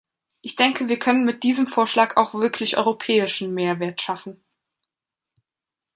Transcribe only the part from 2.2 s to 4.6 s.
wirklich europäischen Mehrwert schaffen.